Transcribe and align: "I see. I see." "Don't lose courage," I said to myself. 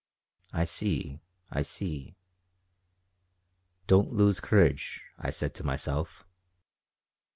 "I 0.51 0.65
see. 0.65 1.19
I 1.51 1.61
see." 1.61 2.15
"Don't 3.85 4.11
lose 4.13 4.39
courage," 4.39 4.99
I 5.19 5.29
said 5.29 5.53
to 5.53 5.63
myself. 5.63 6.25